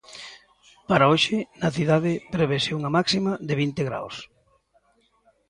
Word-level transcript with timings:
Para 0.89 1.09
hoxe, 1.11 1.37
na 1.61 1.69
cidade, 1.77 2.11
prevese 2.35 2.71
unha 2.79 2.93
máxima 2.97 3.31
de 3.47 3.53
vinte 3.61 3.81
graos. 3.89 4.15